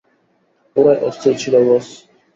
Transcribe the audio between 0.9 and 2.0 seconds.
অস্থির ছিল বস।